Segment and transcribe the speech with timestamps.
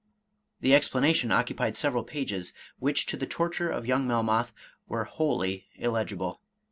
[0.61, 4.51] The explanation occupied several pages, which, to the torture of young Melmoth,
[4.87, 6.41] were wholly illegible.